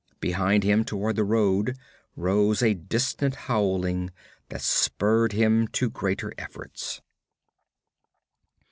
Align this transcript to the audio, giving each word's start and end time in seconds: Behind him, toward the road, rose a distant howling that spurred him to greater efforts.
Behind 0.19 0.63
him, 0.63 0.83
toward 0.83 1.15
the 1.15 1.23
road, 1.23 1.77
rose 2.15 2.63
a 2.63 2.73
distant 2.73 3.35
howling 3.35 4.09
that 4.49 4.61
spurred 4.61 5.31
him 5.31 5.67
to 5.67 5.91
greater 5.91 6.33
efforts. 6.39 7.01